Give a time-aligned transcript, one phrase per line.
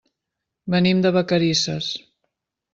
[0.75, 1.93] Venim de Vacarisses.